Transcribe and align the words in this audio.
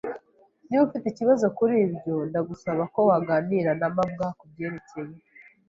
Niba 0.67 0.83
ufite 0.87 1.05
ikibazo 1.09 1.45
kuri 1.57 1.73
ibyo, 1.85 2.15
ndagusaba 2.29 2.83
ko 2.93 2.99
waganira 3.09 3.71
na 3.79 3.87
mabwa 3.95 4.27
kubyerekeye. 4.39 5.15